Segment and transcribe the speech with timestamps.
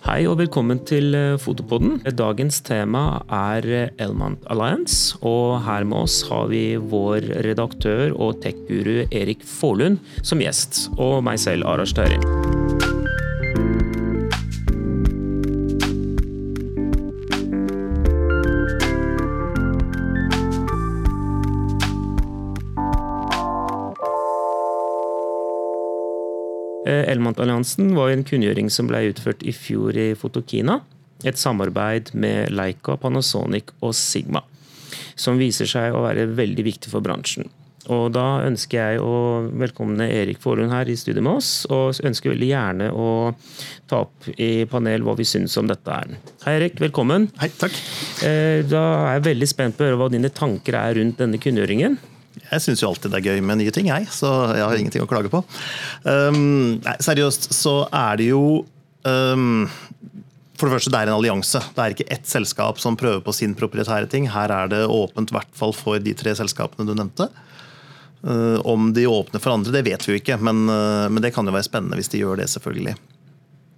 [0.00, 1.98] Hei og velkommen til eh, Fotopodden.
[2.16, 5.18] Dagens tema er eh, Elmant Alliance.
[5.20, 10.86] Og her med oss har vi vår redaktør og tech-guru Erik Forlund som gjest.
[10.96, 12.51] Og meg selv, Arash Tøri.
[27.12, 30.80] Elmant-alliansen var en kunngjøring som ble utført i fjor i Fotokina.
[31.24, 34.42] Et samarbeid med Leica, Panasonic og Sigma.
[35.14, 37.50] Som viser seg å være veldig viktig for bransjen.
[37.90, 41.50] Og Da ønsker jeg å velkomne Erik Forlund her i studio med oss.
[41.72, 43.08] Og ønsker veldig gjerne å
[43.90, 46.14] ta opp i panel hva vi syns om dette her.
[46.46, 47.28] Hei Erik, velkommen.
[47.42, 47.74] Hei, takk.
[48.22, 51.42] Eh, da er jeg veldig spent på å høre hva dine tanker er rundt denne
[51.42, 51.98] kunngjøringen.
[52.40, 54.08] Jeg syns jo alltid det er gøy med nye ting, jeg.
[54.12, 55.42] Så jeg har ingenting å klage på.
[56.04, 58.42] Um, nei, seriøst så er det jo
[59.04, 59.64] um,
[60.56, 61.62] For det første, det er en allianse.
[61.76, 64.30] Det er ikke ett selskap som prøver på sin proprietære ting.
[64.32, 67.28] Her er det åpent, i hvert fall for de tre selskapene du nevnte.
[68.22, 71.32] Uh, om de åpner for andre, det vet vi jo ikke, men, uh, men det
[71.34, 72.94] kan jo være spennende hvis de gjør det, selvfølgelig.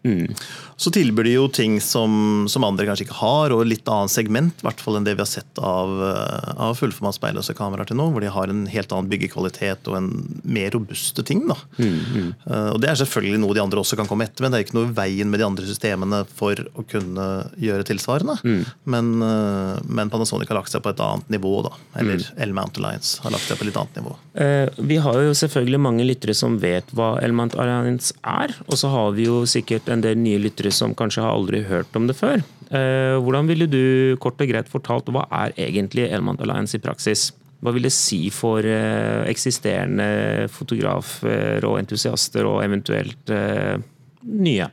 [0.04, 0.34] Mm.
[0.76, 4.64] Så tilbyr de jo ting som, som, andre kanskje ikke har, og litt annet segment
[4.64, 8.08] hvert fall enn det vi har sett av, eh, av fullformat speilløse kameraer til nå.
[8.12, 10.10] Hvor de har en helt annen byggekvalitet og en
[10.42, 11.44] mer robuste ting.
[11.48, 11.56] da.
[11.78, 12.30] Mm, mm.
[12.44, 14.66] Uh, og Det er selvfølgelig noe de andre også kan komme etter, men det er
[14.66, 17.28] ikke noe i veien med de andre systemene for å kunne
[17.60, 18.36] gjøre tilsvarende.
[18.44, 18.62] Mm.
[18.84, 21.74] Men, uh, men, Panasonic har lagt seg på et annet nivå, da.
[22.00, 22.42] Eller Mm.
[22.50, 24.14] L-Mount Alliance har lagt seg på et litt annet nivå.
[24.34, 28.54] Eh, vi har jo selvfølgelig mange lyttere som vet hva Element Alliance er.
[28.66, 31.94] Og så har vi jo sikkert en del nye lyttere som kanskje har aldri hørt
[31.98, 32.42] om det før.
[32.74, 37.28] Eh, hvordan ville du kort og greit fortalt hva er egentlig Element Alliance i praksis?
[37.64, 43.76] Hva vil det si for eh, eksisterende fotografer og entusiaster, og eventuelt eh,
[44.24, 44.70] nye?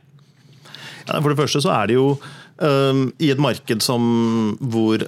[1.06, 2.06] Ja, for det første så er det jo
[2.62, 4.04] um, I et marked som,
[4.70, 5.02] hvor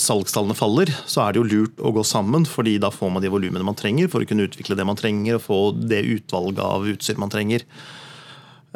[0.00, 3.30] salgstallene faller, så er det jo lurt å gå sammen, fordi da får man de
[3.32, 6.88] volumene man trenger for å kunne utvikle det man trenger og få det utvalget av
[6.88, 7.66] utstyr man trenger.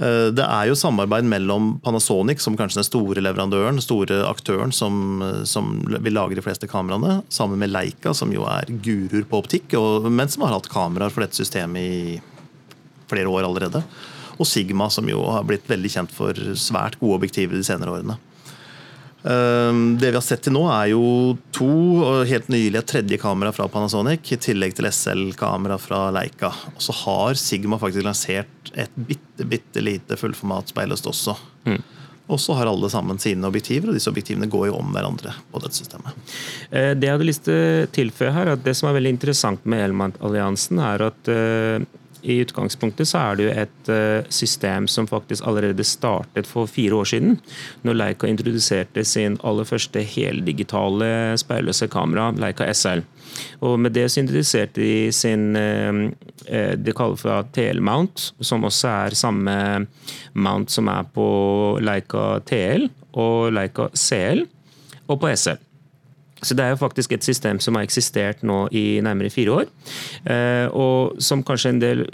[0.02, 5.22] Uh, det er jo samarbeid mellom Panasonic, som kanskje den store leverandøren, store aktøren som,
[5.46, 9.76] som vil lage de fleste kameraene, sammen med Leica, som jo er guruer på optikk,
[9.78, 12.18] og, men som har hatt kameraer for dette systemet i
[13.12, 13.84] flere år allerede
[14.42, 18.19] og Sigma, som jo har blitt veldig kjent for svært gode objektiver de senere årene.
[19.22, 21.03] Det vi har sett til nå, er jo
[21.55, 21.69] to,
[22.03, 26.50] og helt nylig et tredje kamera fra Panasonic, i tillegg til SL-kamera fra Leica.
[26.75, 31.37] Og så har Sigma faktisk lansert et bitte, bitte lite fullformat speilløst også.
[31.71, 31.78] Mm.
[32.32, 35.62] Og så har alle sammen sine objektiver, og disse objektivene går jo om hverandre på
[35.62, 36.34] dette systemet.
[36.71, 39.66] Eh, det jeg hadde lyst til å tilføye her, at det som er veldig interessant
[39.69, 41.84] med Elmant-alliansen, er at uh,
[42.22, 47.00] i utgangspunktet så er det jo et uh, system som faktisk allerede startet for fire
[47.00, 47.38] år siden.
[47.83, 53.03] Når Leica introduserte sin aller første heldigitale speilløse kamera, Leica SL.
[53.65, 56.11] Og med det så introduserte de sin uh,
[56.77, 59.59] de kaller for TL-mount, som også er samme
[60.34, 61.28] mount som er på
[61.82, 64.47] Leica TL og Leica CL,
[65.09, 65.61] og på SL.
[66.42, 69.72] Så Det er jo faktisk et system som har eksistert nå i nærmere fire år.
[70.26, 72.04] Eh, og som kanskje en del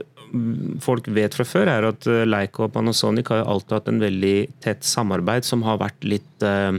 [0.85, 4.85] folk vet fra før, er at Leica og Panasonic har alltid hatt en veldig tett
[4.85, 6.77] samarbeid som har vært litt eh,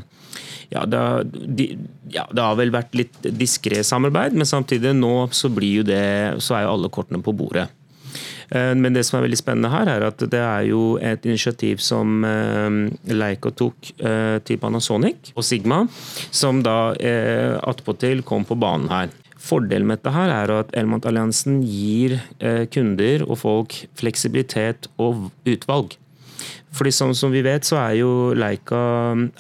[0.69, 1.65] ja det, har, de,
[2.13, 6.05] ja, det har vel vært litt diskré samarbeid, men samtidig nå så blir jo det,
[6.45, 7.65] så er jo alle kortene på bordet.
[8.49, 12.23] Men det som er veldig spennende her, er at det er jo et initiativ som
[13.05, 13.91] Leica tok
[14.47, 15.83] til Panasonic og Sigma,
[16.33, 16.91] som da
[17.69, 19.13] attpåtil kom på banen her.
[19.39, 22.17] Fordelen med dette her er at Elmont-alliansen gir
[22.73, 25.93] kunder og folk fleksibilitet og utvalg.
[26.75, 28.81] Fordi sånn som vi vet, så er jo Leica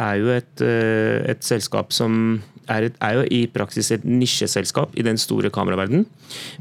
[0.01, 5.19] er jo et, et selskap som er, er, jo i praksis et nisjeselskap i den
[5.21, 6.05] store kameraverdenen,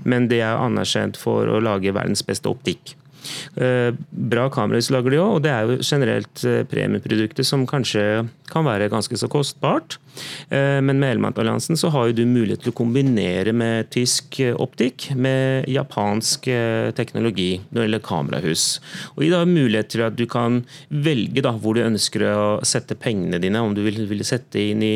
[0.08, 2.96] men det er anerkjent for å lage verdens beste optikk.
[4.10, 8.02] Bra kamerahus lager de òg, og det er jo generelt premieprodukter som kanskje
[8.48, 9.98] kan være ganske så kostbart.
[10.50, 15.68] Men med Elmant-alliansen så har jo du mulighet til å kombinere med tysk optikk med
[15.70, 16.48] japansk
[16.98, 18.66] teknologi når det gjelder kamerahus.
[19.16, 22.98] Og gir da mulighet til at du kan velge da hvor du ønsker å sette
[22.98, 24.94] pengene dine, om du vil, vil sette inn i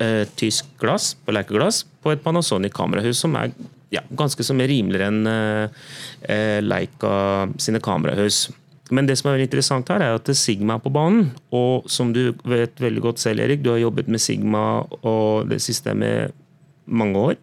[0.00, 3.52] uh, tysk glass på lekeglass på et Panasonic kamerahus som er
[3.90, 8.44] ja, ganske så mye rimeligere enn eh, Leica sine kamerahus.
[8.94, 11.30] Men det som er veldig interessant her, er at Sigma er på banen.
[11.54, 15.60] Og som du vet veldig godt selv, Erik, du har jobbet med Sigma og det
[15.62, 16.34] systemet
[16.86, 17.38] mange år.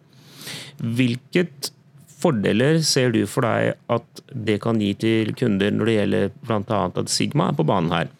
[0.78, 1.72] Hvilket
[2.18, 6.80] fordeler ser du for deg at det kan gi til kunder når det gjelder bl.a.
[6.88, 8.12] at Sigma er på banen her?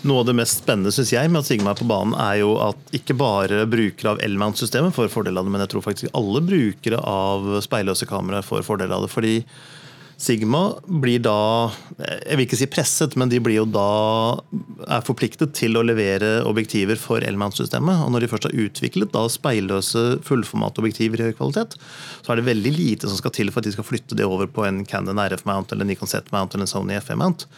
[0.00, 2.54] Noe av det mest spennende synes jeg med at Sigma er på banen, er jo
[2.64, 6.40] at ikke bare brukere av L-mount-systemet får fordel av det, men jeg tror faktisk alle
[6.46, 9.12] brukere av speilløse kameraer får fordel av det.
[9.12, 9.34] fordi
[10.20, 14.40] Sigma blir da Jeg vil ikke si presset, men de blir jo da
[14.84, 18.02] er forpliktet til å levere objektiver for L-mount-systemet.
[18.04, 21.78] Og når de først har utviklet da speilløse fullformatobjektiver i høy kvalitet,
[22.20, 24.48] så er det veldig lite som skal til for at de skal flytte det over
[24.48, 27.48] på en Canon RF-mount eller Nikon Z-mount eller en Sony FE-mount.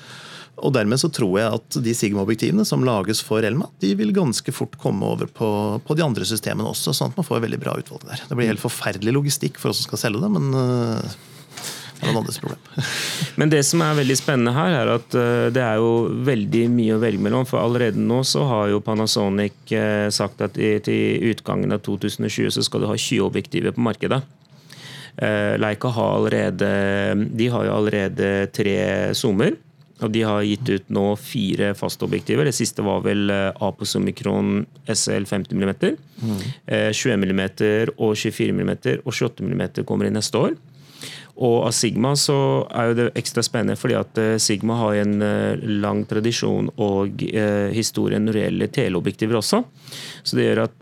[0.60, 4.52] Og Dermed så tror jeg at de Sigma-objektivene som lages for Elma, de vil ganske
[4.52, 5.48] fort komme over på,
[5.86, 8.24] på, de andre systemene også, sånn at man får veldig bra utvalg der.
[8.28, 12.10] Det blir helt forferdelig logistikk for oss som skal selge det, men uh, det er
[12.10, 12.60] noen andres problem.
[13.40, 15.90] men det som er veldig spennende her, er at uh, det er jo
[16.28, 17.48] veldig mye å velge mellom.
[17.48, 22.68] For allerede nå så har jo Panasonic uh, sagt at til utgangen av 2020 så
[22.68, 24.20] skal du ha 20 objektiver på markedet.
[25.60, 26.68] Leica har allerede
[27.36, 28.78] De har jo allerede tre
[29.12, 29.58] zoomer.
[30.02, 32.48] Og de har gitt ut nå fire faste objektiver.
[32.48, 35.72] Det siste var vel eh, Apos Omikron SL 50 mm.
[36.22, 36.42] mm.
[36.90, 37.42] 21 mm
[37.96, 38.72] og 24 mm
[39.04, 40.58] og 28 mm kommer i neste år.
[41.40, 45.22] Og av Sigma så er jo det ekstra spennende fordi at eh, Sigma har en
[45.24, 49.62] eh, lang tradisjon og eh, historie når det gjelder teleobjektiver også.
[50.22, 50.78] Så det gjør at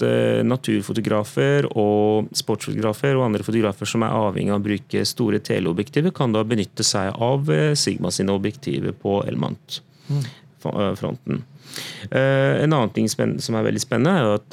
[0.46, 6.32] naturfotografer og sportsfotografer og andre fotografer som er avhengig av å bruke store teleobjektiver, kan
[6.34, 7.40] da benytte seg av
[7.78, 11.36] Sigma sine objektiver på Elmant-fronten.
[12.10, 14.50] En annen ting som er veldig spennende, er jo at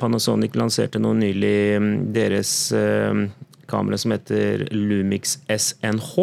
[0.00, 2.50] Panasonic lanserte nå nylig mm, deres
[3.70, 6.14] kamera som heter Lumix SNH.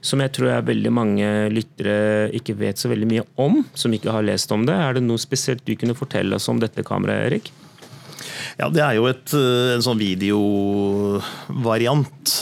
[0.00, 4.14] Som jeg tror er veldig mange lyttere ikke vet så veldig mye om, som ikke
[4.14, 4.76] har lest om det.
[4.76, 7.52] Er det noe spesielt du kunne fortelle oss om dette kameraet, Erik?
[8.58, 11.22] Ja, Det er jo et, eh, en sånn videovariant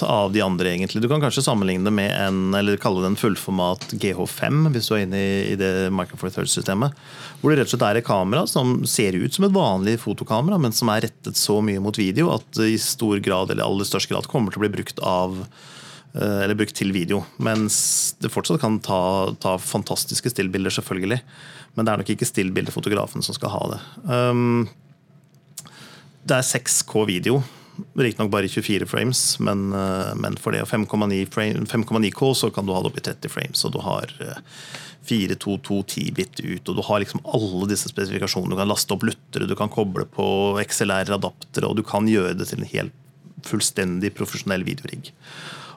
[0.03, 1.03] av de andre, egentlig.
[1.03, 4.95] Du kan kanskje sammenligne det med en, eller kalle det en fullformat GH5, hvis du
[4.95, 5.21] er inne
[5.53, 6.93] i, det Micro Four Thirds-systemet.
[7.41, 10.59] Hvor det rett og slett er et kamera som ser ut som et vanlig fotokamera,
[10.61, 13.89] men som er rettet så mye mot video at det i stor grad, eller aller
[13.89, 17.23] størst grad kommer til å bli brukt av eh, eller brukt til video.
[17.37, 17.77] Mens
[18.23, 19.01] det fortsatt kan ta,
[19.43, 21.21] ta fantastiske stillbilder, selvfølgelig.
[21.77, 23.83] Men det er nok ikke stillbildefotografen som skal ha det.
[24.09, 24.67] Um,
[26.27, 27.43] det er 6K video.
[28.01, 32.91] Riktignok bare 24 frames, men, eh, men for det 5,9K så kan du ha det
[32.91, 33.65] opp i 30 frames.
[33.69, 34.17] Og du har
[35.07, 38.55] 422 eh, 10-bit ut, og du har liksom alle disse spesifikasjonene.
[38.55, 40.29] Du kan laste opp luttere, du kan koble på
[40.63, 45.13] XLR-adaptere, og du kan gjøre det til en helt fullstendig profesjonell videorigg.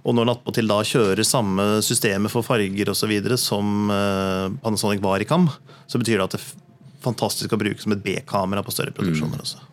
[0.07, 3.13] Og når Nattpåtil da kjører samme systemet for farger osv.
[3.41, 5.49] som eh, Panasonic var i Cam,
[5.89, 6.49] så betyr det at det er
[7.03, 9.39] fantastisk å bruke som et B-kamera på større produksjoner.
[9.39, 9.43] Mm.
[9.43, 9.65] også.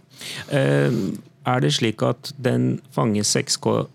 [0.50, 1.00] Eh,
[1.46, 3.86] er det slik at den fanger 6K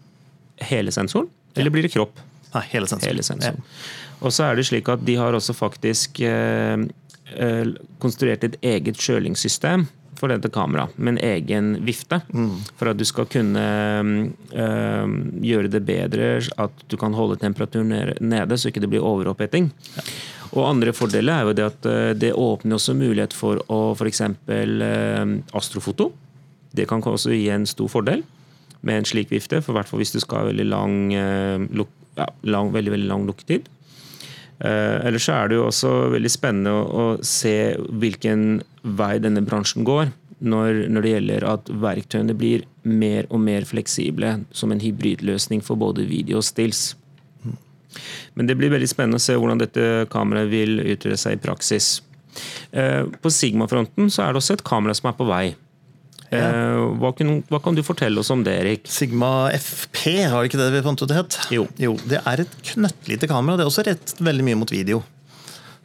[0.72, 2.20] hele sensoren, eller blir det kropp?
[2.56, 3.10] Nei, hele sensoren.
[3.10, 3.62] Hele sensoren.
[3.62, 4.18] Ja.
[4.22, 6.86] Og så er det slik at de har også faktisk eh,
[7.32, 9.88] eh konstruert et eget kjølingssystem
[10.22, 12.20] for dette kameraet, med en egen vifte.
[12.30, 12.60] Mm.
[12.78, 13.64] For at du skal kunne
[14.54, 16.28] øh, gjøre det bedre,
[16.62, 19.72] at du kan holde temperaturen nede, så ikke det blir overoppheting.
[19.98, 20.06] Ja.
[20.52, 24.22] Og andre fordeler er jo det at eh, det åpner også mulighet for å f.eks.
[24.52, 26.12] Eh, astrofoto.
[26.76, 28.24] Det kan også gi en stor fordel
[28.82, 31.66] med en slik vifte, for hvert fall hvis du skal ha veldig lang, eh,
[32.18, 33.70] ja, lang, veldig, veldig lang lukketid.
[34.62, 39.88] Eh, ellers er det jo også veldig spennende å, å, se hvilken vei denne bransjen
[39.88, 40.12] går.
[40.42, 45.78] Når, når, det gjelder at verktøyene blir mer og mer fleksible som en hybridløsning for
[45.78, 46.96] både video og stills.
[48.34, 52.00] Men det blir veldig spennende å se hvordan dette kameraet vil utrede seg i praksis.
[52.72, 55.46] Eh, på Sigma-fronten så er det også et kamera som er på vei.
[56.32, 58.86] Eh, hva, kan, hva, kan, du fortelle oss om det, Erik?
[58.88, 61.40] Sigma FP, har ikke det vi fant ut det het?
[61.52, 61.66] Jo.
[61.82, 61.98] jo.
[62.08, 63.60] Det er et knøttlite kamera.
[63.60, 65.02] Det er også rett veldig mye mot video.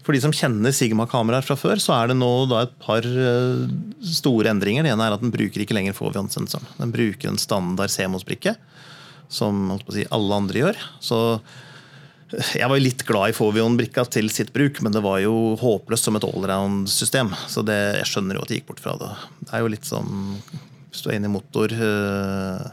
[0.06, 3.64] For de som kjenner Sigma-kameraer fra før, så er det nå et par eh,
[4.06, 4.86] store endringer.
[4.86, 6.68] Det ene er at Den bruker ikke lenger fovion-sensoren.
[6.78, 8.54] Den bruker en standard CMOS-brikke,
[9.26, 10.84] som si, alle andre gjør.
[11.02, 11.18] Så
[12.35, 16.18] jeg var litt glad i Fovion-brikka til sitt bruk, men det var jo håpløst som
[16.18, 17.30] et allround-system.
[17.50, 19.12] Så det, jeg skjønner jo at de gikk bort fra det.
[19.45, 20.40] Det er jo litt som
[20.90, 22.66] hvis du er inne i motor uh,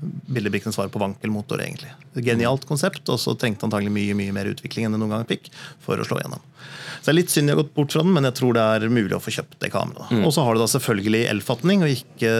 [0.00, 1.90] Billigbrikken svarer på vankelmotor, egentlig.
[2.22, 5.48] Genialt konsept, og så trengte antagelig mye mye mer utvikling enn det noen gang fikk
[5.82, 6.44] for å slå gjennom.
[6.98, 8.62] Så det er litt synd jeg har gått bort fra den, men jeg tror det
[8.62, 10.12] er mulig å få kjøpt det kameraet.
[10.14, 10.22] Mm.
[10.28, 12.32] Og så har du da selvfølgelig L-fatning, og ikke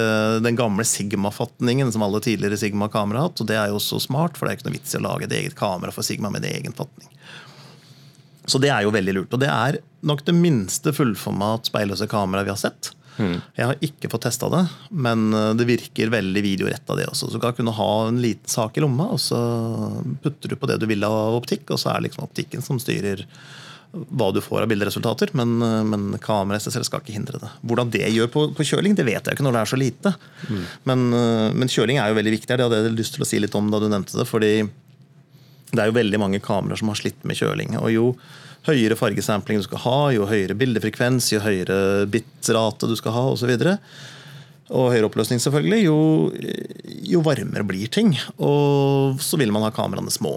[0.45, 3.43] den gamle Sigma-fatningen som alle tidligere Sigma-kamera har hatt.
[3.43, 5.27] Og det er jo også smart, for det er ikke noe vits i å lage
[5.27, 7.11] et eget kamera for Sigma med en egen fatning.
[8.49, 9.35] Så det er jo veldig lurt.
[9.35, 12.93] Og det er nok det minste fullformat speilløse kameraet vi har sett.
[13.19, 13.37] Mm.
[13.59, 17.29] Jeg har ikke fått testa det, men eh, det virker veldig videoretta, det også.
[17.29, 19.39] Så du kan kunne ha en liten sak i lomma, og så
[20.23, 22.81] putter du på det du vil av optikk, og så er det liksom optikken som
[22.83, 23.27] styrer
[23.89, 25.55] hva du får av bilderesultater, men,
[25.89, 27.49] men kameraet skal ikke hindre det.
[27.65, 30.13] Hvordan det gjør på, på, kjøling, det vet jeg ikke når det er så lite.
[30.45, 30.67] Mm.
[30.91, 31.07] Men,
[31.57, 32.53] men, kjøling er jo veldig viktig.
[32.53, 34.29] Det hadde jeg lyst til å si litt om da du nevnte det.
[34.29, 34.53] fordi
[35.73, 37.79] det er jo veldig mange kameraer som har slitt med kjøling.
[37.81, 38.05] og jo
[38.69, 43.51] høyere fargesampling du skal ha, jo høyere bildefrekvens, jo høyere bitrate du skal ha osv.
[43.57, 43.75] Og,
[44.69, 45.99] og høyere oppløsning, selvfølgelig, jo,
[47.15, 48.15] jo, varmere blir ting.
[48.37, 50.37] Og så vil man ha kameraene små.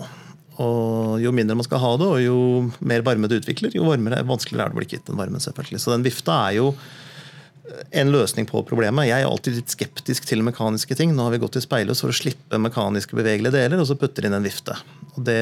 [0.61, 2.39] Og Jo mindre man skal ha det, og jo
[2.85, 5.43] mer varme det utvikler, jo varmere, vanskeligere er det å bli kvitt den varmen.
[5.43, 5.81] selvfølgelig.
[5.83, 6.73] Så den vifta er jo
[7.91, 9.07] en løsning på problemet.
[9.09, 11.13] Jeg er alltid litt skeptisk til mekaniske ting.
[11.15, 14.27] Nå har vi gått i speilet for å slippe mekaniske bevegelige deler, og så putter
[14.27, 14.75] inn en vifte.
[15.15, 15.41] Og det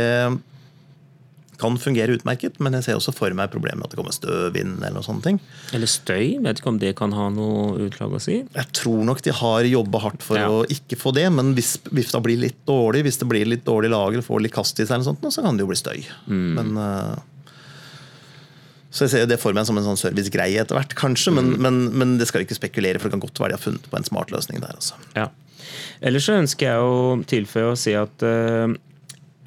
[1.59, 4.57] kan fungere utmerket, men jeg ser også for meg problemet med at det kommer støv
[4.59, 4.77] inn.
[4.79, 5.39] Eller noen sånne ting.
[5.75, 6.37] Eller støy?
[6.45, 8.41] Vet ikke om det kan ha noe utlag å si?
[8.43, 10.51] Jeg tror nok de har jobba hardt for ja.
[10.51, 13.91] å ikke få det, men hvis vifta blir litt dårlig, hvis det blir litt dårlig
[13.93, 15.99] lager, får litt kast i seg, eller sånt, så kan det jo bli støy.
[16.31, 16.47] Mm.
[16.57, 17.19] Men uh,
[18.89, 21.61] så jeg ser det for meg som en sånn servicegreie etter hvert, kanskje, men, mm.
[21.61, 23.99] men, men, det skal ikke spekulere, for det kan godt være de har funnet på
[23.99, 24.73] en smart løsning der.
[24.79, 24.97] Altså.
[25.13, 25.29] Ja.
[26.01, 28.71] Ellers så ønsker jeg å tilføye å si at uh,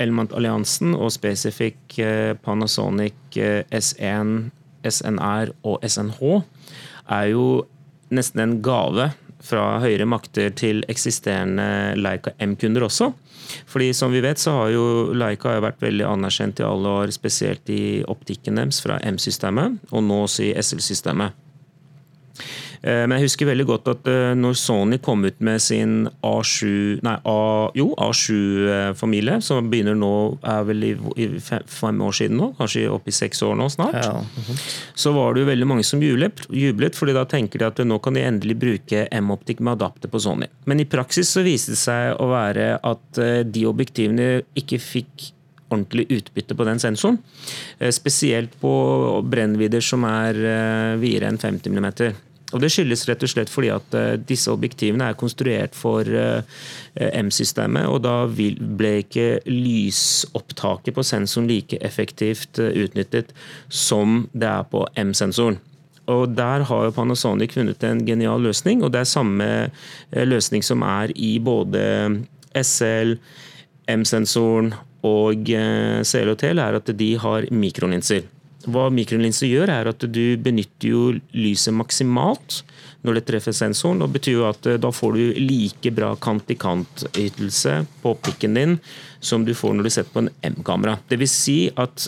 [0.01, 4.51] Element-alliansen og spesifikk eh, Panasonic eh, S1,
[4.89, 6.23] SNR og SNH
[7.13, 7.45] er jo
[8.13, 9.11] nesten en gave
[9.43, 13.11] fra høyere makter til eksisterende Leica M-kunder også.
[13.69, 14.85] Fordi som vi vet så har jo
[15.19, 20.23] Leica vært veldig anerkjent i alle år, spesielt i optikken deres fra M-systemet, og nå
[20.27, 21.35] også i SL-systemet.
[22.83, 26.99] Eh, men jeg husker veldig godt at eh, når Sony kom ut med sin A7
[27.07, 27.37] Nei, A,
[27.79, 30.13] jo, A7-familie, som begynner nå
[30.51, 33.99] er vel i, i fem år siden nå, kanskje opp i seks år nå snart,
[34.03, 34.17] ja.
[34.19, 34.65] mm -hmm.
[34.95, 37.99] så var det jo veldig mange som jublet, jublet, fordi da tenker de at nå
[37.99, 40.47] kan de endelig bruke M-optikk med adapter på Sony.
[40.65, 45.33] Men i praksis så viste det seg å være at eh, de objektivene ikke fikk
[45.71, 47.19] ordentlig utbytte på den sensoren.
[47.91, 52.13] Spesielt på brennvidder som er videre enn 50 mm.
[52.53, 56.45] Og Det skyldes rett og slett fordi at uh, disse objektivene er konstruert for uh,
[57.23, 63.33] M-systemet, og da ble ikke lysopptaket på sensoren like effektivt uh, utnyttet
[63.69, 65.61] som det er på M-sensoren.
[66.13, 69.47] Og Der har jo Panasonic funnet en genial løsning, og det er samme
[70.11, 71.83] løsning som er i både
[72.59, 73.15] SL,
[73.89, 74.73] M-sensoren
[75.07, 78.27] og CLOT, er at de har mikrolinser.
[78.71, 81.03] Hva mikrolinser gjør, er at du benytter jo
[81.35, 82.63] lyset maksimalt
[83.03, 84.03] når det treffer sensoren.
[84.03, 88.77] Det betyr jo at eh, da får du like bra kant-i-kant-ytelse på pikken din
[89.21, 90.99] som du får når du setter på en M-kamera.
[91.11, 91.35] Dvs.
[91.35, 92.07] Si at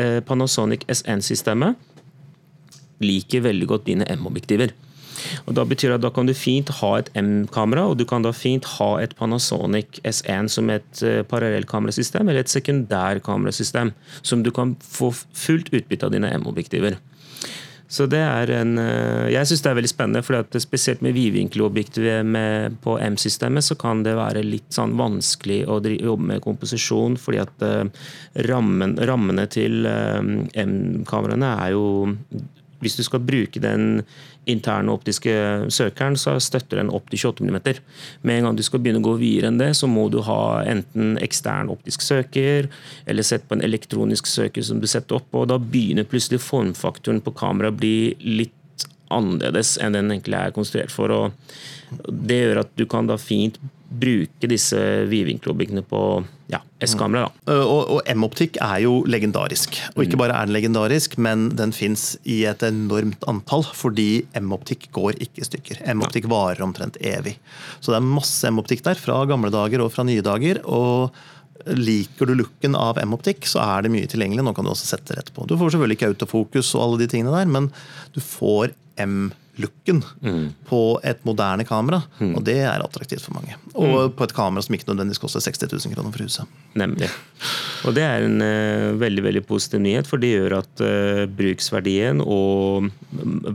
[0.00, 1.76] eh, Panasonic SN-systemet
[3.04, 4.72] liker veldig godt dine M-objektiver.
[5.46, 8.24] Og Da betyr det at da kan du fint ha et M-kamera, og du kan
[8.24, 14.50] da fint ha et Panasonic S1 som et uh, parallellkamerasystem, eller et sekundærkamerasystem, som du
[14.54, 16.98] kan få fullt utbytte av dine M-objektiver.
[17.94, 22.80] Så det er en, eh, Jeg syns det er veldig spennende, for spesielt med vidvinkelobjektivet
[22.82, 27.62] på M-systemet så kan det være litt sånn vanskelig å jobbe med komposisjon, fordi at
[27.62, 27.84] uh,
[28.48, 31.84] rammen, rammene til M-kameraene er jo
[32.82, 34.02] hvis du skal bruke den
[34.50, 35.34] interne optiske
[35.72, 37.60] søkeren, så støtter den opp til 28 mm.
[38.22, 40.64] Med en gang du skal begynne å gå videre enn det, så må du ha
[40.68, 42.68] enten ekstern optisk søker,
[43.06, 47.22] eller sette på en elektronisk søker som du setter opp, og da begynner plutselig formfaktoren
[47.24, 47.96] på kameraet å bli
[48.42, 48.60] litt
[49.14, 51.12] annerledes enn den egentlig er konstruert for.
[51.12, 53.60] og Det gjør at du kan da fint
[54.00, 54.78] bruke disse
[55.10, 56.00] vidvinkelobjektene på
[56.52, 57.30] ja, S-kamera.
[57.46, 57.52] Mm.
[57.54, 59.78] Og, og M-optikk er jo legendarisk.
[59.94, 60.22] Og ikke mm.
[60.22, 63.64] bare er den legendarisk, men den fins i et enormt antall.
[63.76, 65.84] Fordi M-optikk går ikke i stykker.
[65.94, 67.36] M-optikk varer omtrent evig.
[67.80, 70.60] Så det er masse M-optikk der, fra gamle dager og fra nye dager.
[70.64, 71.14] og
[71.64, 74.44] Liker du looken av M-optikk, så er det mye tilgjengelig.
[74.44, 75.46] Nå kan du også sette rett på.
[75.48, 77.70] Du får selvfølgelig ikke autofokus og alle de tingene der, men
[78.12, 78.74] du får
[79.54, 80.46] M-looken mm.
[80.68, 82.02] på et moderne kamera.
[82.18, 82.34] Mm.
[82.36, 83.56] Og det er attraktivt for mange.
[83.74, 84.14] Og mm.
[84.18, 86.56] på et kamera som ikke nødvendigvis koster 60 000 kroner for huset.
[86.78, 87.10] Nemlig.
[87.86, 92.22] Og det er en uh, veldig veldig positiv nyhet, for det gjør at uh, bruksverdien
[92.24, 92.90] og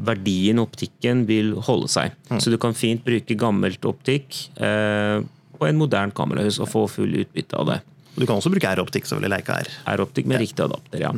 [0.07, 2.15] verdien optikken vil holde seg.
[2.29, 2.39] Mm.
[2.39, 5.19] Så du kan fint bruke gammelt optikk uh,
[5.59, 7.79] på en moderne kamerahus og få full utbytte av det.
[8.19, 9.69] Du kan også bruke R-optikk, så vil Leica R.
[9.95, 10.43] R-optikk med ja.
[10.43, 11.13] riktig adapter, ja.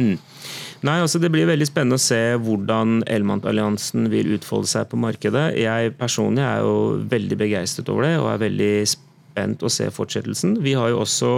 [0.00, 0.16] Mm.
[0.82, 5.52] Nei, altså Det blir veldig spennende å se hvordan Elmant-alliansen vil utfolde seg på markedet.
[5.60, 6.76] Jeg personlig er jo
[7.10, 10.58] veldig begeistret over det og er veldig spent å se fortsettelsen.
[10.64, 11.32] Vi har jo også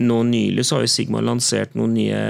[0.00, 2.22] nå Nylig så har jo Sigma lansert noen nye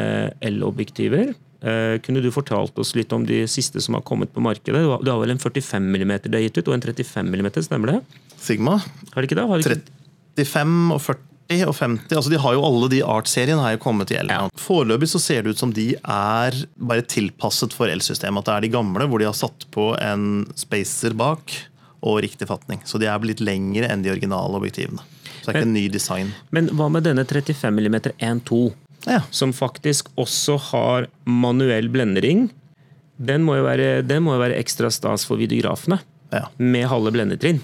[0.51, 1.31] L-objektiver.
[1.59, 4.83] Eh, kunne du fortalt oss litt om de siste som har kommet på markedet?
[4.83, 7.95] Du har vel en 45 mm det er gitt ut, og en 35 mm, stemmer
[7.95, 8.03] det?
[8.39, 8.79] Sigma.
[9.15, 9.47] Har de ikke det?
[9.47, 9.97] Har de ikke...
[10.39, 12.17] 35 og 40 40 og 50.
[12.17, 14.53] altså De har jo alle de Art-seriene har jo kommet i Elmount.
[14.53, 14.61] Ja.
[14.61, 18.43] Foreløpig så ser det ut som de er bare tilpasset for elsystemet.
[18.43, 21.55] At det er de gamle hvor de har satt på en spacer bak
[22.05, 22.83] og riktig fatning.
[22.85, 25.03] Så de er blitt lengre enn de originale objektivene.
[25.41, 26.35] Så det er ikke en ny design.
[26.55, 28.61] Men hva med denne 35 mm 1.2,
[29.09, 29.23] ja.
[29.31, 32.49] som faktisk også har manuell blendering?
[33.19, 35.99] Den må jo være, må jo være ekstra stas for videografene.
[36.35, 36.45] Ja.
[36.61, 37.63] Med halve blendetrinn.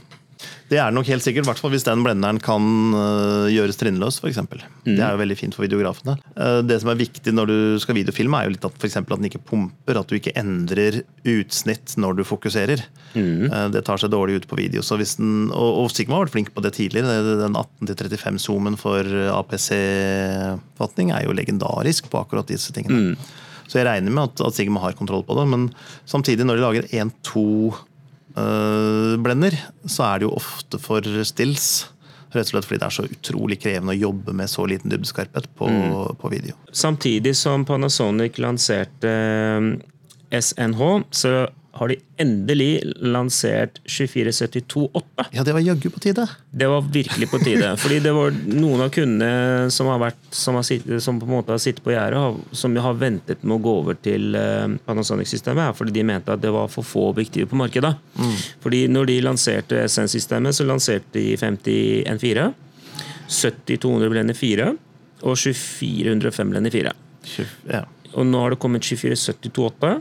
[0.71, 2.65] Det er nok helt sikkert, i hvis den blenderen kan
[2.97, 4.17] uh, gjøres trinnløs.
[4.23, 4.87] For mm.
[4.87, 6.17] Det er jo veldig fint for videografene.
[6.39, 9.13] Uh, det som er viktig når du skal videofilme, er jo litt at, for at
[9.13, 10.01] den ikke pumper.
[10.01, 11.03] At du ikke endrer
[11.35, 12.81] utsnitt når du fokuserer.
[13.13, 13.53] Mm.
[13.53, 14.81] Uh, det tar seg dårlig ut på video.
[14.81, 17.21] Den, og, og, Sigma har vært flink på det tidligere.
[17.45, 23.13] Den 18-35-zoomen for APC-fatning er jo legendarisk på akkurat disse tingene.
[23.13, 23.43] Mm.
[23.69, 25.49] Så jeg regner med at, at, Sigma har kontroll på det.
[25.53, 25.69] Men
[26.09, 27.85] samtidig, når de lager 1-2 uh,
[28.35, 29.55] blender,
[29.87, 31.87] så er det jo ofte for stills.
[32.35, 35.47] Rett og slett fordi det er så utrolig krevende å jobbe med så liten dybdeskarphet
[35.55, 35.93] på, mm.
[36.19, 36.57] på video.
[36.75, 39.13] Samtidig som Panasonic lanserte
[40.35, 40.83] SNH,
[41.15, 41.35] så
[41.75, 45.25] har de endelig lansert 2472-8.
[45.35, 46.27] Ja, det var jaggu på tide.
[46.51, 47.73] Det var virkelig på tide.
[47.83, 51.35] fordi det var noen av kundene som har vært, som, har sitt, som på en
[51.35, 52.23] måte har sittet på gjerdet,
[52.55, 56.55] som har ventet med å gå over til uh, Panasonic-systemet, fordi de mente at det
[56.55, 57.95] var for få objektiver på markedet.
[58.15, 58.37] Mm.
[58.63, 62.49] Fordi når de lanserte SN-systemet, så lanserte de 50 N4,
[63.35, 64.71] 70-200 blender 4
[65.25, 66.97] og 2405 blender 4.
[67.73, 67.85] Ja.
[68.15, 69.97] Og nå har det kommet 2472-8.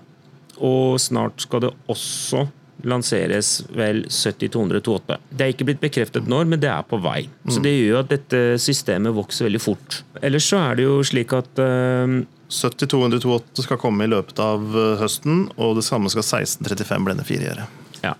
[0.63, 2.46] Og snart skal det også
[2.88, 5.17] lanseres vel 70-200-28.
[5.32, 7.22] Det er ikke blitt bekreftet når, men det er på vei.
[7.48, 10.01] Så det gjør at dette systemet vokser veldig fort.
[10.24, 12.17] Ellers så er det jo slik at uh,
[12.53, 17.48] 70-200-28 skal komme i løpet av eh, høsten, og det samme skal 1635 blende 4
[17.48, 17.67] gjøre.
[18.03, 18.13] Ja.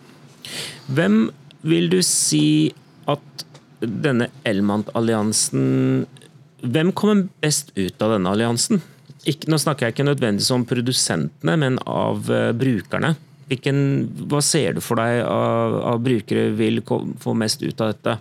[0.90, 1.28] Hvem
[1.68, 2.74] vil du si
[3.10, 3.46] at
[3.84, 6.06] denne Elmant-alliansen
[6.64, 8.80] Hvem kommer best ut av denne alliansen?
[9.30, 13.14] Ikke, nå snakker jeg ikke nødvendigvis om produsentene, men av uh, brukerne.
[13.50, 13.78] Hvilken,
[14.32, 18.18] hva ser du for deg av, av brukere vil få mest ut av dette?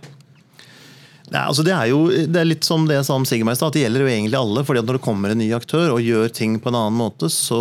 [1.32, 3.76] Nei, altså det er jo det er litt som det jeg sa om Sigmeister, at
[3.76, 4.64] det gjelder jo egentlig alle.
[4.68, 7.30] fordi at Når det kommer en ny aktør og gjør ting på en annen måte,
[7.32, 7.60] så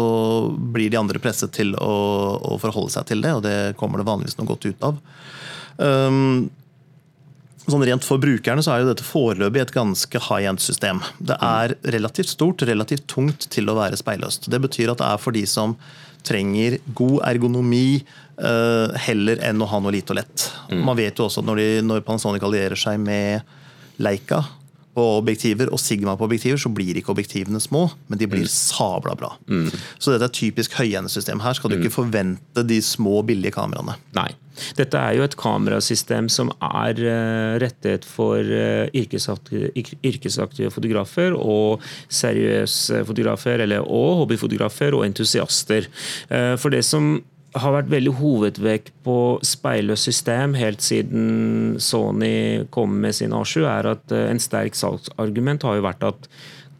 [0.52, 1.94] blir de andre presset til å,
[2.52, 5.00] å forholde seg til det, og det kommer det vanligvis noe godt ut av.
[5.78, 6.50] Um,
[7.72, 11.02] Sånn rent For brukerne så er jo dette foreløpig et ganske high end-system.
[11.20, 14.50] Det er relativt stort, relativt tungt til å være speilløst.
[14.52, 15.78] Det betyr at det er for de som
[16.28, 18.02] trenger god ergonomi
[18.42, 20.48] uh, heller enn å ha noe lite og lett.
[20.70, 20.84] Mm.
[20.86, 23.42] Man vet jo også at når, de, når Panasonic allierer seg med
[24.02, 24.44] Leica
[24.96, 28.54] på objektiver og Sigma på objektiver, så blir ikke objektivene små, men de blir mm.
[28.54, 29.34] sabla bra.
[29.48, 29.70] Mm.
[29.98, 31.44] Så dette er typisk høyendesystem.
[31.44, 31.98] Her skal du ikke mm.
[31.98, 33.98] forvente de små, billige kameraene.
[34.18, 34.32] Nei.
[34.78, 39.72] Dette er jo et kamerasystem som er uh, rettet for uh, yrkesaktive,
[40.04, 45.88] yrkesaktive, fotografer og seriøse fotografer, eller, og hobbyfotografer og entusiaster.
[46.30, 47.16] Uh, for det som
[47.60, 53.90] har vært veldig hovedvekt på speilløst system helt siden Sony kom med sin A7, er
[53.92, 56.30] at en sterk salgsargument har jo vært at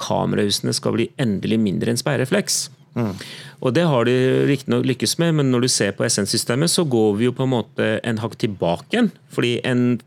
[0.02, 2.70] kamerahusene skal bli endelig mindre enn speilrefleks.
[2.96, 3.16] Mm.
[3.62, 4.16] Og Det har de
[4.50, 7.54] riktignok lykkes med, men når du ser på SN-systemet, så går vi jo på en
[7.54, 9.12] måte en hakk tilbake igjen.
[9.32, 10.02] Fordi en,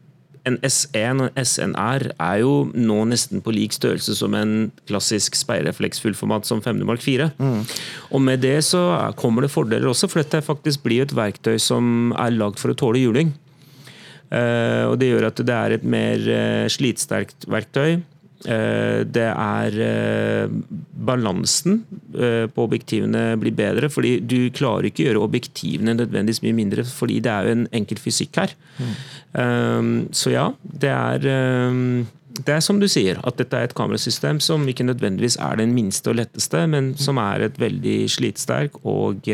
[0.49, 6.03] en S1 og SNR er jo nå nesten på lik størrelse som en klassisk speilrefleks
[6.05, 7.31] fullformat som 5D Mark 4.
[7.39, 7.63] Mm.
[8.13, 8.83] Og med det så
[9.21, 12.79] kommer det fordeler også, for dette faktisk blir et verktøy som er lagd for å
[12.79, 13.33] tåle juling.
[14.35, 18.03] Uh, og Det gjør at det er et mer uh, slitsterkt verktøy.
[18.45, 20.51] Eh, det er eh,
[21.09, 21.79] Balansen
[22.13, 26.85] eh, på objektivene blir bedre, fordi du klarer ikke å gjøre objektivene nødvendigvis mye mindre,
[26.85, 28.53] fordi det er jo en enkel fysikk her.
[28.75, 30.05] Mm.
[30.15, 31.25] Så ja, det er
[32.35, 35.75] det er som du sier, at dette er et kamerasystem som ikke nødvendigvis er den
[35.75, 39.27] minste og letteste, men som er et veldig slitsterk og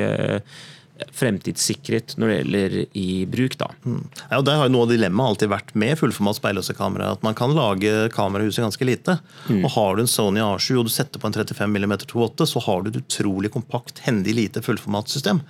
[1.17, 3.57] fremtidssikret når det gjelder i bruk.
[3.61, 3.71] Da.
[3.85, 4.03] Mm.
[4.21, 7.13] Ja, og Der har jo noe av dilemmaet alltid vært med fullformat speilløse kamera.
[7.17, 9.19] At man kan lage kamerahuset ganske lite.
[9.49, 9.65] Mm.
[9.65, 12.65] Og Har du en Sony A7 og du setter på en 35 mm 2.8, så
[12.67, 15.43] har du et utrolig kompakt, hendig lite fullformatsystem.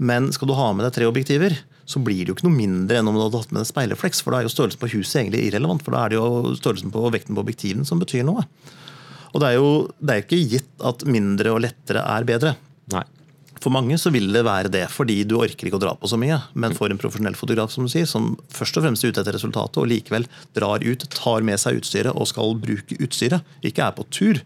[0.00, 1.58] Men skal du ha med deg tre objektiver,
[1.90, 4.22] så blir det jo ikke noe mindre enn om du hadde hatt med deg speilrefleks.
[4.24, 6.94] For da er jo størrelsen på huset egentlig irrelevant, for da er det jo størrelsen
[6.94, 8.46] på vekten på objektiven som betyr noe.
[9.30, 12.54] Og det er jo det er ikke gitt at mindre og lettere er bedre.
[13.60, 16.18] For mange så vil det være det, fordi du orker ikke å dra på så
[16.20, 16.38] mye.
[16.54, 19.36] Men for en profesjonell fotograf som du sier, som først og fremst er ute etter
[19.36, 23.96] resultatet, og likevel drar ut, tar med seg utstyret og skal bruke utstyret, ikke er
[23.96, 24.40] på tur,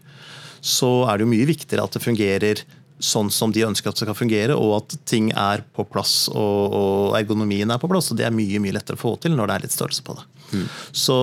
[0.65, 2.65] så er det jo mye viktigere at det fungerer
[3.05, 6.75] sånn som de ønsker at det skal fungere, og at ting er på plass og,
[6.79, 8.09] og ergonomien er på plass.
[8.11, 10.15] og Det er mye mye lettere å få til når det er litt størrelse på
[10.17, 10.27] det.
[10.55, 10.67] Mm.
[11.05, 11.17] Så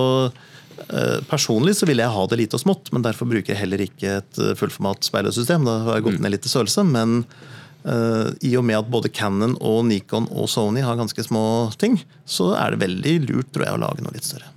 [0.89, 3.83] Eh, personlig så vil jeg ha det lite og smått, men derfor bruker jeg heller
[3.85, 5.65] ikke et eh, fullformat speilsystem.
[5.67, 7.21] Da har jeg gått ned litt i størrelse, men
[7.83, 11.43] i og med at både Canon og Nikon og Sony har ganske små
[11.75, 14.53] ting, så er det veldig lurt tror jeg, å lage noe litt større.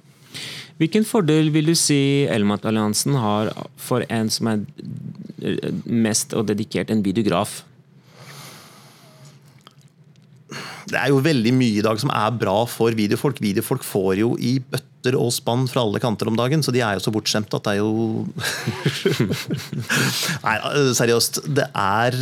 [0.76, 3.48] Hvilken fordel vil du si Elmat-alliansen har
[3.80, 4.66] for en som er
[5.88, 7.62] mest og dedikert en videograf?
[10.86, 13.40] Det er jo veldig mye i dag som er bra for videofolk.
[13.42, 16.98] Videofolk får jo i bøtter og spann fra alle kanter om dagen, så de er
[16.98, 18.26] jo så bortskjemte at det er jo
[20.44, 20.56] Nei,
[21.00, 21.42] seriøst.
[21.56, 22.20] Det er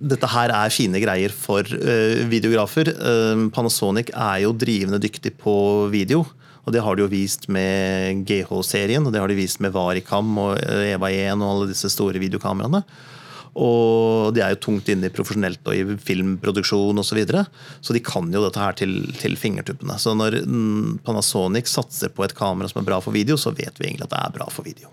[0.00, 2.88] dette her er fine greier for uh, videografer.
[2.96, 5.54] Uh, Panasonic er jo drivende dyktig på
[5.92, 6.24] video.
[6.64, 10.28] Og Det har de jo vist med GH-serien og det har de vist med Varicam
[10.38, 12.82] og eh, Eva 1 og alle disse store videokameraene.
[13.58, 17.08] Og de er jo tungt inne i profesjonelt og i filmproduksjon osv.
[17.08, 17.46] Så, videre.
[17.80, 19.96] så de kan jo dette her til, til, fingertuppene.
[19.98, 20.36] Så når
[21.08, 24.14] Panasonic satser på et kamera som er bra for video, så vet vi egentlig at
[24.14, 24.92] det er bra for video.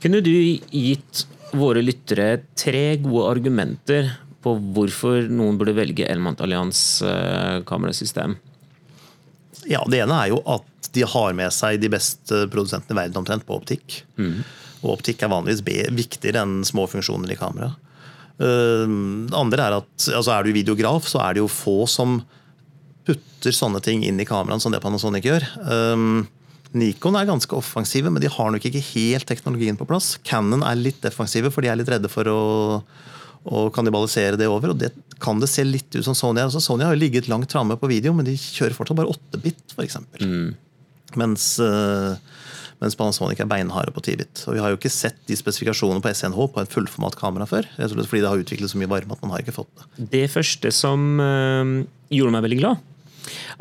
[0.00, 4.12] Kunne du gitt våre lyttere tre gode argumenter
[4.44, 8.38] på hvorfor noen burde velge Elmant Allians eh, kamerasystem?
[9.68, 13.20] Ja, Det ene er jo at de har med seg de beste produsentene i verden
[13.20, 14.00] omtrent på optikk.
[14.16, 14.40] Mm.
[14.80, 17.74] Og optikk er vanligvis viktigere enn små funksjoner i kamera.
[18.40, 18.86] Eh,
[19.28, 22.22] det andre er at altså Er du videograf, så er det jo få som
[23.04, 25.44] putter sånne ting inn i kameraen som det Panasonic gjør.
[25.64, 26.28] Um,
[26.76, 30.14] Nikon er ganske offensive, men de har nok ikke helt teknologien på plass.
[30.26, 32.42] Cannon er litt defensive, for de er litt redde for å,
[33.42, 34.74] å kannibalisere det over.
[34.74, 36.46] og Det kan det se litt ut som Sony er.
[36.46, 39.74] Altså, Sony har jo ligget langt framme på video, men de kjører fortsatt bare 8-bit,
[39.74, 39.98] f.eks.
[40.22, 40.52] Mm.
[41.18, 42.14] Mens uh,
[42.80, 44.44] mens Panasonic er beinharde på 10-bit.
[44.48, 47.68] Og Vi har jo ikke sett de spesifikasjonene på SNH på en fullformat kamera før.
[47.76, 50.06] fordi det har utviklet så mye varme at man har ikke fått det.
[50.14, 52.86] Det første som uh, gjorde meg veldig glad,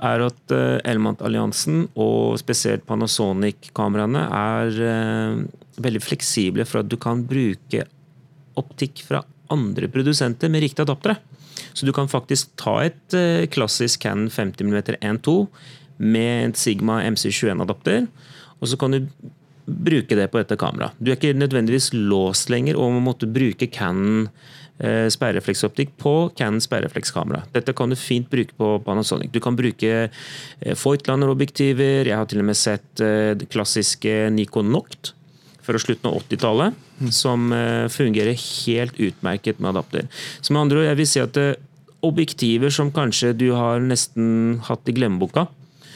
[0.05, 5.41] er at uh, Elmant-alliansen og spesielt Panasonic-kameraene er uh,
[5.79, 7.85] veldig fleksible for at du kan bruke
[8.59, 11.17] optikk fra andre produsenter med riktige adaptere.
[11.73, 13.15] Så du kan faktisk ta et
[13.51, 15.33] klassisk Canon 50 mm 1.2
[15.99, 18.07] med en Sigma MC21-adapter
[18.59, 19.03] og så kan du
[19.69, 20.97] bruke det på dette kameraet.
[20.99, 24.31] Du er ikke nødvendigvis låst lenger og må måtte bruke Canon eh,
[24.79, 27.43] sperrefleksoptikk på Canon sperreflekskamera.
[27.55, 29.31] Dette kan du fint bruke på Panasonic.
[29.33, 32.07] Du kan bruke eh, Voigtlander-objektiver.
[32.07, 35.13] Jeg har til og med sett det klassiske Nikon Noct
[35.67, 37.09] fra slutten av 80-tallet, mm.
[37.13, 37.51] som
[37.93, 40.07] fungerer helt utmerket med adapter.
[40.41, 41.37] Så med andre ord, jeg vil si at
[42.05, 45.45] objektiver som kanskje du har nesten hatt i glemmeboka,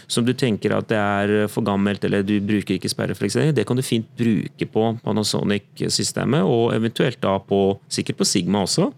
[0.08, 3.78] som du tenker at det er for gammelt eller du bruker ikke sperrefleks det kan
[3.78, 8.92] du fint bruke på Panasonic-systemet, og eventuelt da på, sikkert på Sigma også,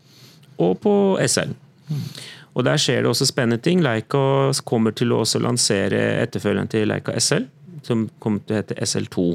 [0.58, 1.54] og på SL.
[2.56, 3.82] Og Der skjer det også spennende ting.
[3.84, 7.50] Leica kommer til å også lansere etterfølgeren til Leica SL,
[7.84, 9.26] som kommer til å hete SL2.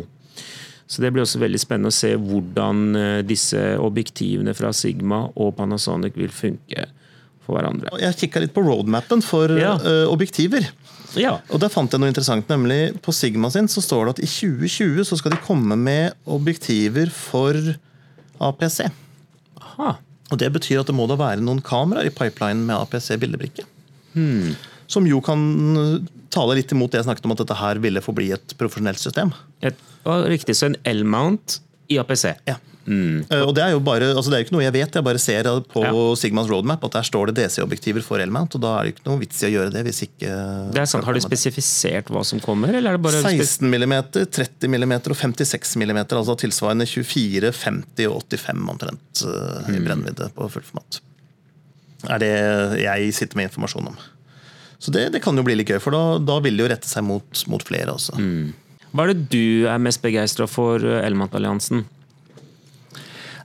[0.91, 5.53] Så Det blir også veldig spennende å se hvordan eh, disse objektivene fra Sigma og
[5.59, 6.89] Panasonic vil funke
[7.55, 7.93] hverandre.
[8.03, 9.77] Jeg kikka litt på roadmappen for ja.
[9.83, 10.69] uh, objektiver.
[11.19, 11.39] Ja.
[11.51, 14.29] Og der fant jeg noe interessant, nemlig På Sigma sin så står det at i
[14.31, 17.57] 2020 så skal de komme med objektiver for
[18.41, 18.85] APC.
[19.59, 19.97] Aha.
[20.31, 23.67] Og Det betyr at det må da være noen kameraer i pipelinen med APC-bildebrikke.
[24.15, 24.55] Hmm.
[24.91, 25.43] Som jo kan
[26.31, 29.35] tale litt imot det jeg snakket om at dette her ville forbli et profesjonelt system.
[29.67, 29.77] Et,
[30.31, 31.59] riktig, Så en L-mount
[31.91, 32.31] i APC.
[32.47, 32.61] Ja.
[32.87, 33.27] Mm.
[33.29, 35.21] Uh, og Det er jo bare, altså det er ikke noe jeg vet, jeg bare
[35.21, 35.93] ser på ja.
[36.19, 38.57] Sigmas roadmap at der står det DC-objektiver for L-mount.
[38.57, 39.85] og Da er det ikke noe vits i å gjøre det.
[39.87, 40.31] hvis ikke...
[40.75, 41.07] Det er sant.
[41.07, 42.73] Har du spesifisert hva som kommer?
[42.73, 43.21] eller er det bare...
[43.21, 43.97] 16 mm,
[44.33, 46.01] 30 mm og 56 mm.
[46.07, 49.77] Altså tilsvarende 24, 50 og 85 omtrent uh, mm.
[49.77, 51.03] i brennvidde på fullformat.
[52.09, 52.35] Er det
[52.81, 54.01] jeg sitter med informasjon om.
[54.81, 56.89] Så det, det kan jo bli litt gøy, for da, da vil det jo rette
[56.89, 58.17] seg mot, mot flere også.
[58.17, 58.53] Mm.
[58.91, 61.85] Hva er det du er mest begeistra for eh, Elmant-alliansen?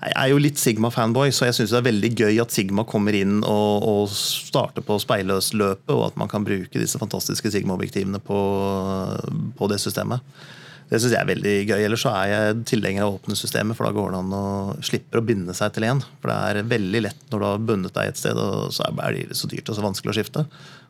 [0.06, 3.16] Jeg er jo litt Sigma-fanboy, så jeg syns det er veldig gøy at Sigma kommer
[3.18, 8.42] inn og, og starter på speilløsløpet, og at man kan bruke disse fantastiske Sigma-objektivene på,
[9.58, 10.22] på, det systemet.
[10.92, 11.80] Det syns jeg er veldig gøy.
[11.88, 14.46] Ellers så er jeg tilhenger av åpne systemer, for da går det an å
[14.86, 16.04] slipper å binde seg til én.
[16.22, 19.18] For det er veldig lett når du har bundet deg et sted, og så er
[19.18, 20.46] det så dyrt og så vanskelig å skifte.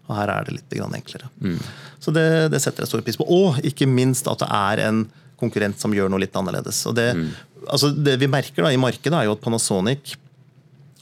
[0.05, 1.31] Og her er det litt enklere.
[1.39, 1.59] Mm.
[2.03, 3.25] Så det, det, setter jeg stor pris på.
[3.31, 5.05] Og ikke minst at det er en
[5.39, 6.83] konkurrent som gjør noe litt annerledes.
[6.89, 7.31] Og det, mm.
[7.67, 10.15] Altså det vi merker da i markedet, er jo at Panasonic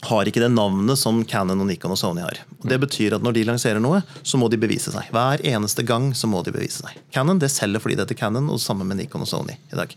[0.04, 2.40] har ikke det navnet som Canon, og Nikon og Sony har.
[2.64, 5.08] Det betyr at Når de lanserer noe, så må de bevise seg.
[5.14, 6.98] Hver eneste gang så må de bevise seg.
[7.14, 9.94] Canon det selger fordi det heter Canon, og sammen med Nikon og Sony i dag.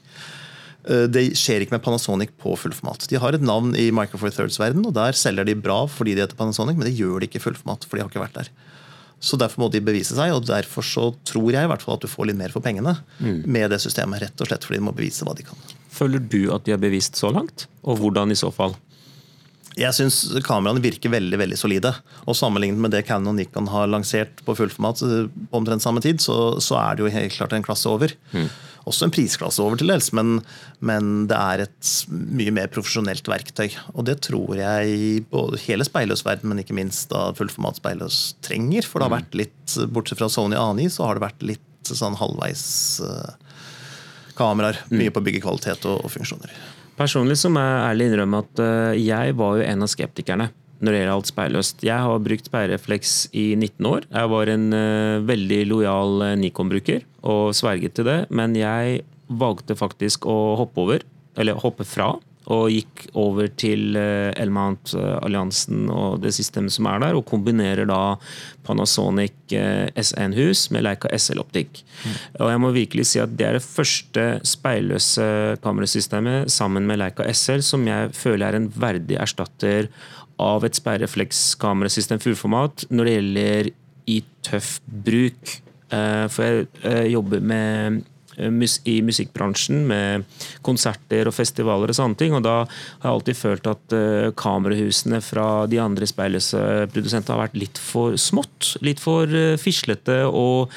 [0.87, 3.07] Eh, det skjer ikke med Panasonic på fullformat.
[3.11, 6.23] De har et navn i Micro Four Thirds-verden, og der selger de bra fordi de
[6.23, 8.51] heter Panasonic, men det gjør de ikke i fullformat, for de har ikke vært der.
[9.19, 12.01] Så Derfor må de bevise seg, og derfor så tror jeg i hvert fall at
[12.01, 13.45] du får litt mer for pengene Mm.
[13.47, 14.21] med det systemet.
[14.21, 15.57] Rett og slett fordi de må bevise hva de kan.
[15.89, 17.65] Føler du at de har bevist så langt?
[17.83, 18.75] Og hvordan i så fall?
[19.77, 21.91] Jeg syns kameraene virker veldig veldig solide.
[22.25, 26.01] og Sammenlignet med det Canon og Nikon har lansert på fullformat eh, på omtrent samme
[26.01, 28.15] tid, så, så er det jo helt klart en klasse over.
[28.87, 30.39] Også en prisklasse over til dels, men,
[30.79, 33.67] men det er et mye mer profesjonelt verktøy.
[33.93, 38.87] Og det tror jeg både hele speilløsverdenen, men ikke minst da fullformat speilløs trenger.
[38.87, 42.17] For det har vært litt, bortsett fra Sony ANI, så har det vært litt sånn
[42.19, 42.63] halvveis
[43.03, 43.59] eh,
[44.39, 44.81] kameraer.
[44.93, 46.55] Mye på byggekvalitet og, og funksjoner.
[46.97, 50.93] Personlig så må jeg ærlig innrømme at eh, jeg var jo en av skeptikerne når
[50.93, 51.83] det gjelder alt speilløst.
[51.85, 54.07] Jeg har brukt speilrefleks i 19 år.
[54.13, 59.77] Jeg var en eh, veldig lojal eh, Nikon-bruker og sverget til det, men jeg valgte
[59.77, 61.05] faktisk å hoppe over,
[61.37, 62.15] eller hoppe fra,
[62.47, 68.15] og gikk over til Elmount-alliansen og det systemet som er der, og kombinerer da
[68.67, 71.81] Panasonic eh, S1-hus med Leica SL-optikk.
[72.39, 75.27] Og jeg må virkelig si at det er det første speilløse
[75.63, 79.91] kamerasystemet sammen med Leica SL som jeg føler er en verdig erstatter
[80.41, 83.71] av et sperreflekskamerasystem fullformat når det gjelder
[84.07, 85.57] i tøff bruk.
[85.91, 88.03] Eh, For jeg eh, jobber med eh,
[88.37, 90.25] i musikkbransjen med
[90.65, 92.35] konserter og festivaler og sånne ting.
[92.37, 96.61] Og da har jeg alltid følt at eh, kamerahusene fra de andre speilløse
[96.93, 98.75] produsentene har vært litt for smått.
[98.85, 100.73] Litt for eh, fislete og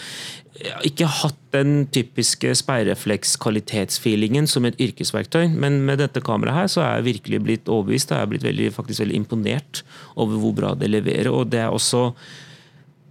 [0.84, 5.48] ikke hatt den typiske speilrefleks-kvalitetsfeelingen som et yrkesverktøy.
[5.56, 8.12] Men med dette kameraet her så er jeg virkelig blitt overbevist.
[8.12, 9.82] Jeg er blitt veldig, faktisk veldig imponert
[10.16, 11.32] over hvor bra det leverer.
[11.32, 12.10] og det er også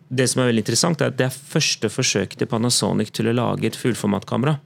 [0.09, 3.35] det som er veldig interessant, er at det er første forsøk til Panasonic til å
[3.37, 4.57] lage et fullformatkamera.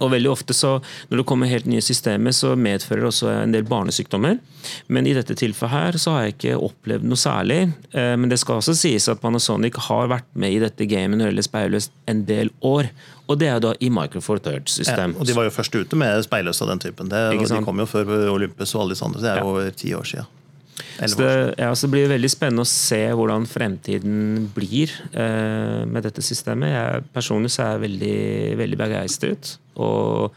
[0.00, 0.78] Og veldig ofte så,
[1.10, 4.38] Når det kommer helt nye systemer, så medfører det også en del barnesykdommer.
[4.88, 7.72] Men i dette tilfellet her så har jeg ikke opplevd noe særlig.
[7.92, 11.26] Eh, Men det skal også sies at Panasonic har vært med i dette gamet når
[11.26, 12.88] det gjelder speilløst en del år.
[13.28, 15.16] Og det er da i Micro Four Ja, Thirds-system.
[15.20, 17.10] og De var jo først ute med speilløst av den typen.
[17.12, 19.20] Det, de kom jo før Olympus og alle disse andre.
[19.20, 20.26] Det er jo over ti år siden.
[20.98, 26.06] Så det, ja, så det blir veldig spennende å se hvordan fremtiden blir eh, med
[26.06, 26.74] dette systemet.
[26.74, 28.20] Jeg, personlig så er jeg veldig,
[28.62, 29.52] veldig begeistret.
[29.78, 30.34] Og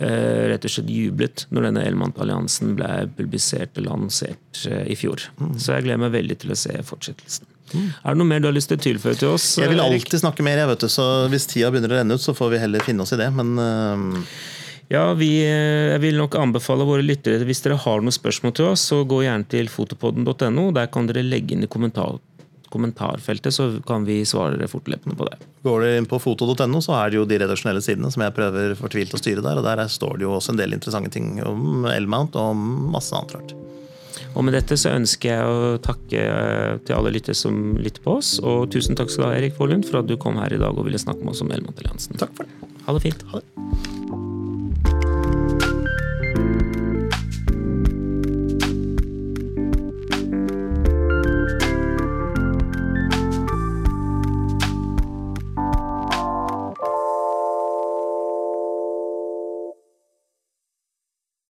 [0.00, 5.28] eh, rett og slett jublet når denne Elmant-alliansen ble publisert og lansert eh, i fjor.
[5.54, 7.52] Så jeg gleder meg veldig til å se fortsettelsen.
[7.76, 9.56] Er det noe mer du har lyst til å tilføye til oss?
[9.58, 10.04] Jeg vil Erik?
[10.04, 12.52] alltid snakke mer, jeg vet du, så hvis tida begynner å renne ut, så får
[12.54, 13.26] vi heller finne oss i det.
[13.34, 14.20] Men øh,
[14.88, 18.68] Ja, vi, eh, Jeg vil nok anbefale våre lyttere hvis dere har noen spørsmål til
[18.70, 20.68] oss, så gå gjerne til fotopodden.no.
[20.76, 22.20] Der kan dere legge inn i kommentar,
[22.70, 25.38] kommentarfeltet, så kan vi svare dere fortløpende på det.
[25.66, 28.76] går dere inn på foto.no, så er det jo de redaksjonelle sidene som jeg prøver
[28.78, 29.58] fortvilt å styre der.
[29.58, 32.92] Og der er- står det jo også en del interessante ting om L-mount og om
[32.92, 33.54] masse annet rart.
[34.36, 38.18] Og med dette så ønsker jeg å takke eh, til alle lyttere som lytter på
[38.18, 38.38] oss.
[38.38, 40.76] Og tusen takk skal du ha, Erik Forlund, for at du kom her i dag
[40.78, 42.16] og ville snakke med oss om Elmont-alliansen.
[42.20, 42.52] Takk for det.
[42.86, 43.22] Ha det fint.
[43.32, 44.35] Ha det.